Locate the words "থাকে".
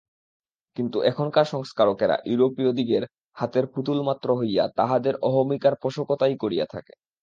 6.73-6.93